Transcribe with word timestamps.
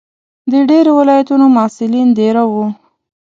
د 0.51 0.53
ډېرو 0.69 0.91
ولایتونو 0.99 1.45
محصلین 1.57 2.07
دېره 2.17 2.43
وو. 2.51 2.65